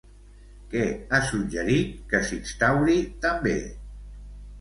Què 0.69 0.85
ha 1.11 1.19
suggerit 1.31 1.91
que 2.13 2.21
s'instauri 2.29 2.97
també? 3.27 3.55